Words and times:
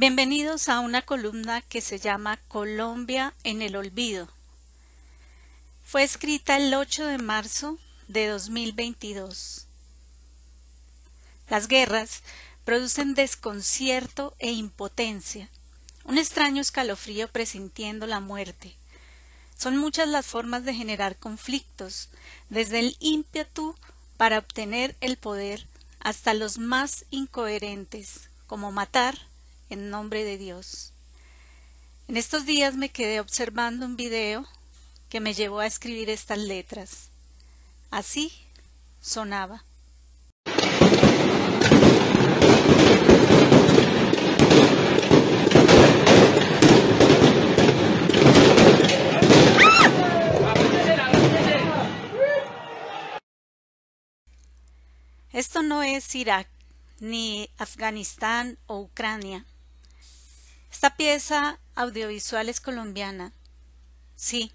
Bienvenidos 0.00 0.68
a 0.68 0.78
una 0.78 1.02
columna 1.02 1.60
que 1.60 1.80
se 1.80 1.98
llama 1.98 2.36
Colombia 2.46 3.34
en 3.42 3.62
el 3.62 3.74
olvido. 3.74 4.28
Fue 5.84 6.04
escrita 6.04 6.56
el 6.56 6.72
8 6.72 7.04
de 7.04 7.18
marzo 7.18 7.78
de 8.06 8.28
2022. 8.28 9.66
Las 11.48 11.66
guerras 11.66 12.22
producen 12.64 13.14
desconcierto 13.14 14.36
e 14.38 14.52
impotencia, 14.52 15.50
un 16.04 16.16
extraño 16.16 16.62
escalofrío 16.62 17.26
presintiendo 17.26 18.06
la 18.06 18.20
muerte. 18.20 18.76
Son 19.56 19.76
muchas 19.76 20.06
las 20.06 20.26
formas 20.26 20.64
de 20.64 20.74
generar 20.74 21.16
conflictos, 21.16 22.08
desde 22.50 22.78
el 22.78 22.96
ímpetu 23.00 23.74
para 24.16 24.38
obtener 24.38 24.94
el 25.00 25.16
poder 25.16 25.66
hasta 25.98 26.34
los 26.34 26.58
más 26.58 27.04
incoherentes, 27.10 28.30
como 28.46 28.70
matar, 28.70 29.18
en 29.70 29.90
nombre 29.90 30.24
de 30.24 30.38
Dios. 30.38 30.92
En 32.08 32.16
estos 32.16 32.46
días 32.46 32.74
me 32.74 32.88
quedé 32.88 33.20
observando 33.20 33.84
un 33.84 33.96
video 33.96 34.46
que 35.08 35.20
me 35.20 35.34
llevó 35.34 35.60
a 35.60 35.66
escribir 35.66 36.10
estas 36.10 36.38
letras. 36.38 37.10
Así 37.90 38.32
sonaba. 39.00 39.64
Esto 55.32 55.62
no 55.62 55.82
es 55.82 56.14
Irak, 56.14 56.48
ni 57.00 57.48
Afganistán 57.58 58.58
o 58.66 58.80
Ucrania. 58.80 59.44
Esta 60.70 60.96
pieza 60.96 61.58
audiovisual 61.74 62.48
es 62.48 62.60
colombiana. 62.60 63.32
Sí, 64.16 64.52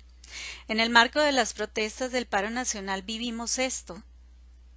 en 0.68 0.80
el 0.80 0.90
marco 0.90 1.20
de 1.20 1.32
las 1.32 1.54
protestas 1.54 2.12
del 2.12 2.26
paro 2.26 2.50
nacional 2.50 3.02
vivimos 3.02 3.60
esto. 3.60 4.02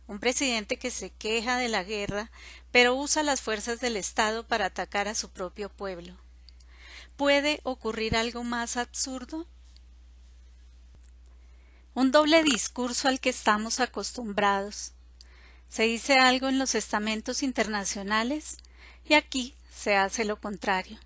Un 0.07 0.21
presidente 0.21 0.79
que 0.79 0.91
se 0.91 1.11
queja 1.11 1.57
de 1.57 1.69
la 1.69 1.83
guerra, 1.83 2.31
pero 2.71 2.95
usa 2.95 3.23
las 3.23 3.41
fuerzas 3.41 3.81
del 3.81 3.97
Estado 3.97 4.47
para 4.47 4.67
atacar 4.67 5.09
a 5.09 5.15
su 5.15 5.31
propio 5.31 5.69
pueblo. 5.69 6.17
¿Puede 7.17 7.61
ocurrir 7.65 8.17
algo 8.17 8.45
más 8.45 8.77
absurdo? 8.77 9.47
Un 11.95 12.13
doble 12.13 12.43
discurso 12.45 13.09
al 13.09 13.21
que 13.21 13.31
estamos 13.31 13.81
acostumbrados. 13.81 14.93
Se 15.69 15.85
dice 15.85 16.19
algo 16.19 16.49
en 16.49 16.59
los 16.59 16.75
estamentos 16.75 17.43
internacionales 17.43 18.59
y 19.09 19.15
aquí 19.15 19.55
se 19.75 19.97
hace 19.97 20.25
lo 20.25 20.41
contrario. 20.41 20.99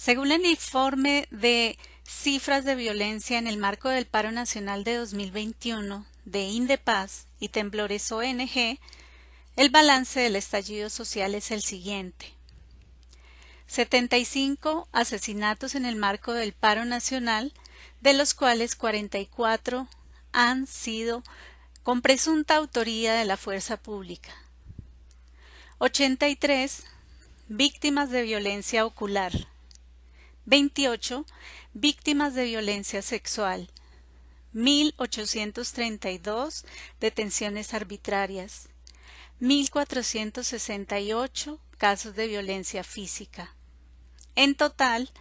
Según 0.00 0.32
el 0.32 0.46
informe 0.46 1.28
de 1.30 1.78
cifras 2.08 2.64
de 2.64 2.74
violencia 2.74 3.36
en 3.36 3.46
el 3.46 3.58
marco 3.58 3.90
del 3.90 4.06
paro 4.06 4.32
nacional 4.32 4.82
de 4.82 4.94
2021 4.94 6.06
de 6.24 6.40
Indepaz 6.44 7.26
y 7.38 7.50
Temblores 7.50 8.10
ONG, 8.10 8.78
el 9.56 9.68
balance 9.68 10.18
del 10.18 10.36
estallido 10.36 10.88
social 10.88 11.34
es 11.34 11.50
el 11.50 11.60
siguiente. 11.60 12.32
75 13.66 14.88
asesinatos 14.90 15.74
en 15.74 15.84
el 15.84 15.96
marco 15.96 16.32
del 16.32 16.54
paro 16.54 16.86
nacional, 16.86 17.52
de 18.00 18.14
los 18.14 18.32
cuales 18.32 18.76
44 18.76 19.86
han 20.32 20.66
sido 20.66 21.22
con 21.82 22.00
presunta 22.00 22.56
autoría 22.56 23.12
de 23.12 23.26
la 23.26 23.36
fuerza 23.36 23.76
pública. 23.76 24.32
83 25.76 26.84
víctimas 27.48 28.08
de 28.08 28.22
violencia 28.22 28.86
ocular. 28.86 29.32
28 30.50 31.24
víctimas 31.74 32.34
de 32.34 32.44
violencia 32.44 33.02
sexual, 33.02 33.70
1.832 34.52 36.64
detenciones 36.98 37.72
arbitrarias, 37.72 38.68
1.468 39.40 41.60
casos 41.78 42.16
de 42.16 42.26
violencia 42.26 42.82
física. 42.82 43.54
En 44.34 44.56
total, 44.56 45.12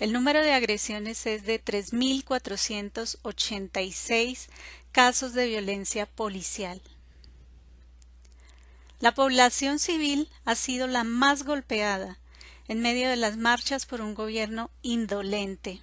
el 0.00 0.14
número 0.14 0.40
de 0.40 0.54
agresiones 0.54 1.26
es 1.26 1.44
de 1.44 1.62
3.486 1.62 4.48
casos 4.90 5.34
de 5.34 5.48
violencia 5.48 6.06
policial. 6.06 6.80
La 9.00 9.12
población 9.12 9.80
civil 9.80 10.30
ha 10.46 10.54
sido 10.54 10.86
la 10.86 11.04
más 11.04 11.42
golpeada, 11.42 12.18
en 12.68 12.80
medio 12.80 13.08
de 13.08 13.16
las 13.16 13.36
marchas 13.36 13.86
por 13.86 14.00
un 14.00 14.14
gobierno 14.14 14.70
indolente. 14.82 15.80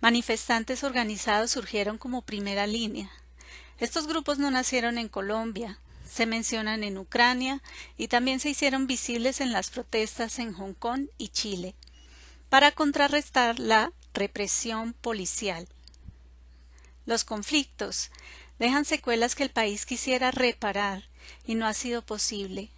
Manifestantes 0.00 0.84
organizados 0.84 1.50
surgieron 1.50 1.98
como 1.98 2.22
primera 2.22 2.66
línea. 2.66 3.10
Estos 3.78 4.06
grupos 4.06 4.38
no 4.38 4.50
nacieron 4.50 4.96
en 4.96 5.08
Colombia, 5.08 5.78
se 6.08 6.26
mencionan 6.26 6.84
en 6.84 6.96
Ucrania 6.96 7.62
y 7.98 8.08
también 8.08 8.40
se 8.40 8.50
hicieron 8.50 8.86
visibles 8.86 9.40
en 9.40 9.52
las 9.52 9.70
protestas 9.70 10.38
en 10.38 10.52
Hong 10.54 10.74
Kong 10.74 11.06
y 11.18 11.28
Chile, 11.28 11.74
para 12.48 12.72
contrarrestar 12.72 13.58
la 13.58 13.92
represión 14.14 14.92
policial. 14.92 15.68
Los 17.06 17.24
conflictos 17.24 18.10
dejan 18.58 18.84
secuelas 18.84 19.34
que 19.34 19.42
el 19.42 19.50
país 19.50 19.86
quisiera 19.86 20.30
reparar 20.30 21.04
y 21.46 21.54
no 21.54 21.66
ha 21.66 21.74
sido 21.74 22.02
posible. 22.02 22.70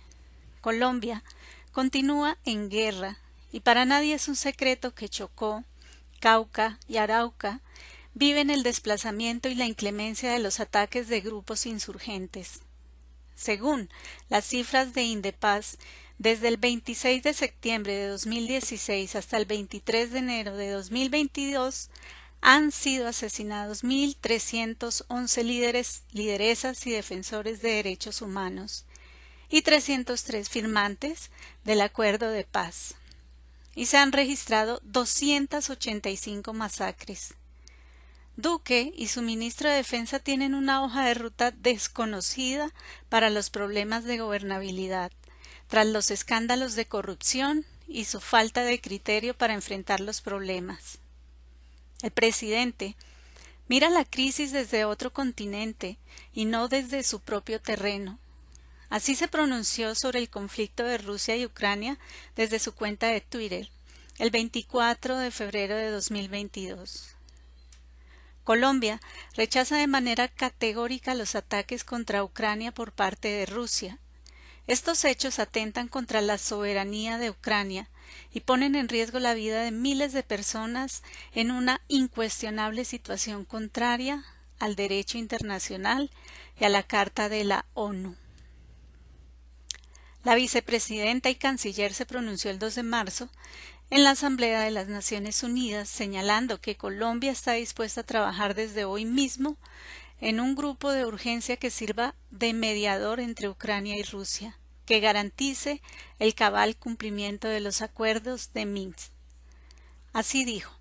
Colombia 0.60 1.24
continúa 1.72 2.38
en 2.44 2.68
guerra, 2.70 3.18
y 3.50 3.60
para 3.60 3.84
nadie 3.84 4.14
es 4.14 4.28
un 4.28 4.36
secreto 4.36 4.94
que 4.94 5.08
Chocó, 5.08 5.64
Cauca 6.20 6.78
y 6.86 6.98
Arauca 6.98 7.60
viven 8.14 8.50
el 8.50 8.62
desplazamiento 8.62 9.48
y 9.48 9.54
la 9.54 9.66
inclemencia 9.66 10.32
de 10.32 10.38
los 10.38 10.60
ataques 10.60 11.08
de 11.08 11.20
grupos 11.20 11.66
insurgentes. 11.66 12.60
Según 13.34 13.88
las 14.28 14.44
cifras 14.44 14.94
de 14.94 15.02
Indepaz, 15.02 15.78
desde 16.18 16.48
el 16.48 16.58
26 16.58 17.22
de 17.22 17.34
septiembre 17.34 17.94
de 17.94 18.06
2016 18.06 19.16
hasta 19.16 19.36
el 19.38 19.46
23 19.46 20.12
de 20.12 20.18
enero 20.18 20.56
de 20.56 20.70
2022 20.70 21.90
han 22.42 22.70
sido 22.70 23.08
asesinados 23.08 23.82
1.311 23.82 25.42
líderes, 25.42 26.02
lideresas 26.12 26.86
y 26.86 26.90
defensores 26.90 27.62
de 27.62 27.70
derechos 27.70 28.20
humanos, 28.20 28.84
y 29.52 29.60
303 29.60 30.48
firmantes 30.48 31.30
del 31.62 31.82
acuerdo 31.82 32.30
de 32.30 32.44
paz. 32.44 32.94
Y 33.74 33.84
se 33.84 33.98
han 33.98 34.10
registrado 34.10 34.80
285 34.82 36.54
masacres. 36.54 37.34
Duque 38.36 38.94
y 38.96 39.08
su 39.08 39.20
ministro 39.20 39.68
de 39.68 39.76
Defensa 39.76 40.20
tienen 40.20 40.54
una 40.54 40.82
hoja 40.82 41.04
de 41.04 41.12
ruta 41.12 41.50
desconocida 41.50 42.72
para 43.10 43.28
los 43.28 43.50
problemas 43.50 44.04
de 44.04 44.16
gobernabilidad, 44.16 45.12
tras 45.68 45.86
los 45.86 46.10
escándalos 46.10 46.74
de 46.74 46.86
corrupción 46.86 47.66
y 47.86 48.06
su 48.06 48.20
falta 48.20 48.62
de 48.64 48.80
criterio 48.80 49.34
para 49.34 49.52
enfrentar 49.52 50.00
los 50.00 50.22
problemas. 50.22 50.98
El 52.00 52.10
presidente 52.10 52.96
mira 53.68 53.90
la 53.90 54.06
crisis 54.06 54.50
desde 54.50 54.86
otro 54.86 55.12
continente 55.12 55.98
y 56.32 56.46
no 56.46 56.68
desde 56.68 57.02
su 57.02 57.20
propio 57.20 57.60
terreno, 57.60 58.18
Así 58.92 59.14
se 59.14 59.26
pronunció 59.26 59.94
sobre 59.94 60.18
el 60.18 60.28
conflicto 60.28 60.84
de 60.84 60.98
Rusia 60.98 61.34
y 61.34 61.46
Ucrania 61.46 61.98
desde 62.36 62.58
su 62.58 62.74
cuenta 62.74 63.06
de 63.06 63.22
Twitter 63.22 63.70
el 64.18 64.30
24 64.30 65.16
de 65.16 65.30
febrero 65.30 65.74
de 65.76 65.88
2022. 65.88 67.16
Colombia 68.44 69.00
rechaza 69.34 69.78
de 69.78 69.86
manera 69.86 70.28
categórica 70.28 71.14
los 71.14 71.36
ataques 71.36 71.84
contra 71.84 72.22
Ucrania 72.22 72.70
por 72.70 72.92
parte 72.92 73.28
de 73.28 73.46
Rusia. 73.46 73.98
Estos 74.66 75.06
hechos 75.06 75.38
atentan 75.38 75.88
contra 75.88 76.20
la 76.20 76.36
soberanía 76.36 77.16
de 77.16 77.30
Ucrania 77.30 77.88
y 78.30 78.40
ponen 78.40 78.74
en 78.74 78.90
riesgo 78.90 79.20
la 79.20 79.32
vida 79.32 79.62
de 79.62 79.70
miles 79.70 80.12
de 80.12 80.22
personas 80.22 81.02
en 81.32 81.50
una 81.50 81.80
incuestionable 81.88 82.84
situación 82.84 83.46
contraria 83.46 84.22
al 84.58 84.76
derecho 84.76 85.16
internacional 85.16 86.10
y 86.60 86.66
a 86.66 86.68
la 86.68 86.82
Carta 86.82 87.30
de 87.30 87.44
la 87.44 87.64
ONU. 87.72 88.16
La 90.24 90.36
vicepresidenta 90.36 91.30
y 91.30 91.34
canciller 91.34 91.92
se 91.94 92.06
pronunció 92.06 92.50
el 92.50 92.60
2 92.60 92.76
de 92.76 92.82
marzo 92.84 93.28
en 93.90 94.04
la 94.04 94.10
Asamblea 94.10 94.60
de 94.60 94.70
las 94.70 94.88
Naciones 94.88 95.42
Unidas, 95.42 95.88
señalando 95.88 96.60
que 96.60 96.76
Colombia 96.76 97.32
está 97.32 97.52
dispuesta 97.52 98.02
a 98.02 98.06
trabajar 98.06 98.54
desde 98.54 98.84
hoy 98.84 99.04
mismo 99.04 99.56
en 100.20 100.38
un 100.38 100.54
grupo 100.54 100.92
de 100.92 101.04
urgencia 101.04 101.56
que 101.56 101.70
sirva 101.70 102.14
de 102.30 102.54
mediador 102.54 103.18
entre 103.18 103.48
Ucrania 103.48 103.98
y 103.98 104.04
Rusia, 104.04 104.56
que 104.86 105.00
garantice 105.00 105.82
el 106.20 106.34
cabal 106.34 106.76
cumplimiento 106.76 107.48
de 107.48 107.58
los 107.58 107.82
acuerdos 107.82 108.52
de 108.52 108.64
Minsk. 108.64 109.10
Así 110.12 110.44
dijo. 110.44 110.72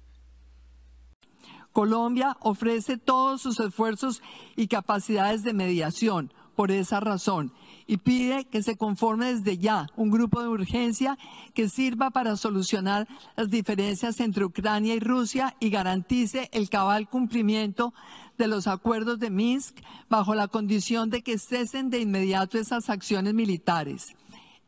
Colombia 1.72 2.38
ofrece 2.42 2.98
todos 2.98 3.42
sus 3.42 3.60
esfuerzos 3.60 4.22
y 4.56 4.68
capacidades 4.68 5.44
de 5.44 5.54
mediación. 5.54 6.32
Por 6.56 6.70
esa 6.70 7.00
razón, 7.00 7.54
y 7.92 7.98
pide 7.98 8.46
que 8.46 8.64
se 8.64 8.78
conforme 8.78 9.34
desde 9.34 9.58
ya 9.58 9.90
un 9.98 10.12
grupo 10.12 10.42
de 10.42 10.48
urgencia 10.48 11.18
que 11.54 11.68
sirva 11.68 12.10
para 12.10 12.38
solucionar 12.38 13.06
las 13.36 13.50
diferencias 13.50 14.22
entre 14.22 14.46
Ucrania 14.46 14.96
y 14.96 15.02
Rusia 15.02 15.58
y 15.60 15.70
garantice 15.72 16.50
el 16.54 16.70
cabal 16.70 17.10
cumplimiento 17.10 17.94
de 18.38 18.48
los 18.48 18.68
acuerdos 18.68 19.20
de 19.20 19.30
Minsk 19.30 19.76
bajo 20.08 20.36
la 20.36 20.48
condición 20.48 21.10
de 21.10 21.22
que 21.22 21.38
cesen 21.38 21.90
de 21.90 22.00
inmediato 22.00 22.58
esas 22.58 22.90
acciones 22.90 23.34
militares. 23.34 24.16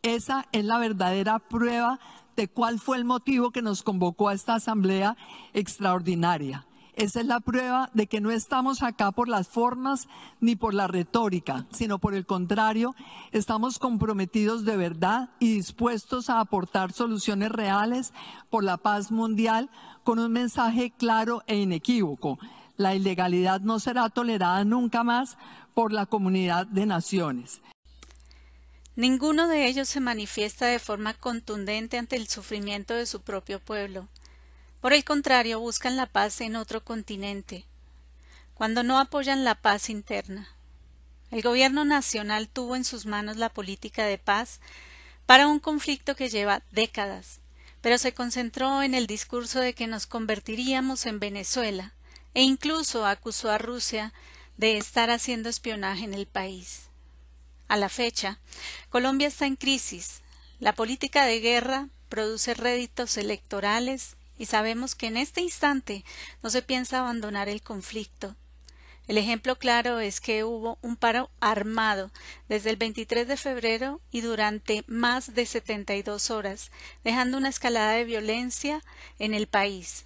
Esa 0.02 0.46
es 0.52 0.66
la 0.66 0.78
verdadera 0.78 1.40
prueba 1.40 2.02
de 2.36 2.50
cuál 2.50 2.78
fue 2.78 2.98
el 2.98 3.06
motivo 3.06 3.52
que 3.52 3.62
nos 3.62 3.84
convocó 3.84 4.28
a 4.28 4.34
esta 4.34 4.56
asamblea 4.56 5.16
extraordinaria. 5.54 6.66
Esa 6.96 7.22
es 7.22 7.26
la 7.26 7.40
prueba 7.40 7.90
de 7.94 8.06
que 8.06 8.22
no 8.22 8.30
estamos 8.30 8.84
acá 8.84 9.12
por 9.12 9.28
las 9.28 9.48
formas 9.48 10.08
ni 10.40 10.56
por 10.56 10.76
la 10.76 10.88
retórica, 10.88 11.66
sino 11.72 11.98
por 11.98 12.14
el 12.14 12.28
contrario, 12.28 12.96
estamos 13.32 13.80
comprometidos 13.80 14.64
de 14.64 14.78
verdad 14.78 15.30
y 15.40 15.56
dispuestos 15.56 16.30
a 16.30 16.40
aportar 16.40 16.94
soluciones 16.94 17.52
reales 17.52 18.14
por 18.52 18.64
la 18.64 18.78
paz 18.78 19.12
mundial 19.12 19.72
con 20.04 20.20
un 20.20 20.32
mensaje 20.32 20.92
claro 20.96 21.42
e 21.48 21.58
inequívoco. 21.58 22.38
La 22.78 22.94
ilegalidad 22.94 23.62
no 23.62 23.80
será 23.80 24.10
tolerada 24.10 24.64
nunca 24.64 25.04
más 25.04 25.38
por 25.74 25.92
la 25.92 26.06
comunidad 26.06 26.68
de 26.68 26.86
naciones. 26.86 27.62
Ninguno 28.96 29.48
de 29.48 29.66
ellos 29.66 29.90
se 29.90 30.00
manifiesta 30.00 30.68
de 30.68 30.78
forma 30.78 31.16
contundente 31.16 31.98
ante 31.98 32.16
el 32.16 32.28
sufrimiento 32.28 32.94
de 32.94 33.08
su 33.08 33.22
propio 33.22 33.60
pueblo. 33.60 34.08
Por 34.84 34.92
el 34.92 35.06
contrario, 35.06 35.62
buscan 35.62 35.96
la 35.96 36.08
paz 36.08 36.42
en 36.42 36.58
otro 36.58 36.84
continente, 36.84 37.64
cuando 38.54 38.84
no 38.84 39.00
apoyan 39.00 39.46
la 39.46 39.56
paz 39.56 39.90
interna. 39.90 40.50
El 41.32 41.42
gobierno 41.42 41.86
nacional 41.86 42.50
tuvo 42.50 42.76
en 42.76 42.84
sus 42.84 43.06
manos 43.06 43.38
la 43.38 43.48
política 43.48 44.04
de 44.06 44.18
paz 44.18 44.60
para 45.26 45.48
un 45.48 45.62
conflicto 45.62 46.18
que 46.18 46.28
lleva 46.28 46.64
décadas, 46.72 47.40
pero 47.80 47.98
se 47.98 48.14
concentró 48.14 48.84
en 48.84 48.94
el 48.94 49.08
discurso 49.08 49.62
de 49.62 49.74
que 49.74 49.88
nos 49.88 50.06
convertiríamos 50.06 51.06
en 51.06 51.22
Venezuela, 51.22 51.94
e 52.34 52.42
incluso 52.42 53.06
acusó 53.06 53.52
a 53.52 53.58
Rusia 53.58 54.12
de 54.58 54.76
estar 54.78 55.12
haciendo 55.12 55.48
espionaje 55.48 56.04
en 56.04 56.14
el 56.14 56.26
país. 56.26 56.90
A 57.70 57.78
la 57.78 57.88
fecha, 57.88 58.38
Colombia 58.90 59.30
está 59.30 59.46
en 59.46 59.56
crisis. 59.56 60.24
La 60.60 60.76
política 60.76 61.24
de 61.24 61.40
guerra 61.40 61.88
produce 62.10 62.54
réditos 62.54 63.16
electorales 63.16 64.18
y 64.38 64.46
sabemos 64.46 64.96
que 64.96 65.08
en 65.08 65.18
este 65.18 65.42
instante 65.42 66.04
no 66.42 66.50
se 66.50 66.62
piensa 66.62 67.00
abandonar 67.00 67.50
el 67.50 67.62
conflicto. 67.62 68.36
El 69.08 69.18
ejemplo 69.18 69.58
claro 69.58 70.00
es 70.00 70.22
que 70.22 70.46
hubo 70.46 70.78
un 70.82 70.96
paro 70.96 71.30
armado 71.42 72.10
desde 72.48 72.70
el 72.70 72.78
23 72.78 73.28
de 73.28 73.36
febrero 73.36 74.00
y 74.12 74.22
durante 74.22 74.86
más 74.88 75.34
de 75.34 75.46
72 75.46 76.32
horas, 76.32 76.72
dejando 77.04 77.38
una 77.38 77.50
escalada 77.50 77.94
de 77.94 78.06
violencia 78.06 78.82
en 79.20 79.34
el 79.34 79.48
país. 79.48 80.06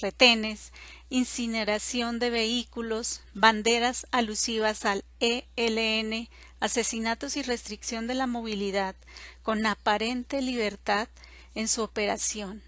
Retenes, 0.00 0.72
incineración 1.10 2.18
de 2.18 2.30
vehículos, 2.30 3.20
banderas 3.34 4.06
alusivas 4.10 4.86
al 4.86 5.04
ELN, 5.20 6.28
asesinatos 6.58 7.36
y 7.36 7.42
restricción 7.42 8.06
de 8.06 8.14
la 8.14 8.26
movilidad, 8.26 8.96
con 9.42 9.66
aparente 9.66 10.40
libertad 10.40 11.08
en 11.54 11.68
su 11.68 11.82
operación. 11.82 12.62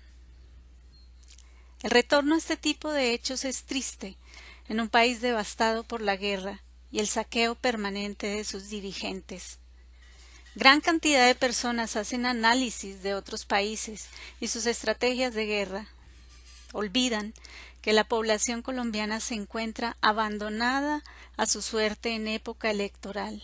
El 1.84 1.90
retorno 1.90 2.34
a 2.34 2.38
este 2.38 2.56
tipo 2.56 2.90
de 2.90 3.12
hechos 3.12 3.44
es 3.44 3.64
triste 3.64 4.16
en 4.70 4.80
un 4.80 4.88
país 4.88 5.20
devastado 5.20 5.84
por 5.84 6.00
la 6.00 6.16
guerra 6.16 6.62
y 6.90 6.98
el 6.98 7.06
saqueo 7.06 7.56
permanente 7.56 8.26
de 8.26 8.44
sus 8.44 8.70
dirigentes. 8.70 9.58
Gran 10.54 10.80
cantidad 10.80 11.26
de 11.26 11.34
personas 11.34 11.96
hacen 11.96 12.24
análisis 12.24 13.02
de 13.02 13.14
otros 13.14 13.44
países 13.44 14.06
y 14.40 14.48
sus 14.48 14.64
estrategias 14.64 15.34
de 15.34 15.44
guerra. 15.44 15.86
Olvidan 16.72 17.34
que 17.82 17.92
la 17.92 18.04
población 18.04 18.62
colombiana 18.62 19.20
se 19.20 19.34
encuentra 19.34 19.98
abandonada 20.00 21.04
a 21.36 21.44
su 21.44 21.60
suerte 21.60 22.14
en 22.14 22.28
época 22.28 22.70
electoral, 22.70 23.42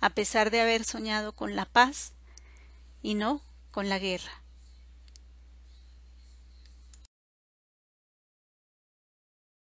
a 0.00 0.10
pesar 0.10 0.52
de 0.52 0.60
haber 0.60 0.84
soñado 0.84 1.32
con 1.32 1.56
la 1.56 1.64
paz 1.64 2.12
y 3.02 3.14
no 3.14 3.42
con 3.72 3.88
la 3.88 3.98
guerra. 3.98 4.41